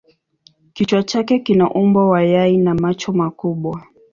[0.73, 3.83] Kichwa chake kina umbo wa yai na macho makubwa.